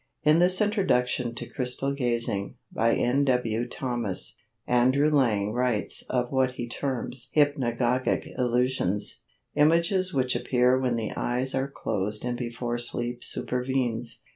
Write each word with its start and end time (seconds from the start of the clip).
In 0.23 0.39
his 0.41 0.59
introduction 0.61 1.35
to 1.35 1.45
"Crystal 1.45 1.91
Gazing," 1.93 2.55
by 2.71 2.95
N. 2.95 3.23
W. 3.25 3.67
Thomas, 3.67 4.35
Andrew 4.65 5.11
Lang 5.11 5.51
writes 5.53 6.01
of 6.09 6.31
what 6.31 6.53
he 6.53 6.67
terms 6.67 7.29
hypnagogic 7.35 8.35
illusions—images 8.35 10.11
which 10.11 10.35
appear 10.35 10.79
when 10.79 10.95
the 10.95 11.11
eyes 11.15 11.53
are 11.53 11.67
closed 11.69 12.25
and 12.25 12.35
before 12.35 12.79
sleep 12.79 13.23
supervenes. 13.23 14.23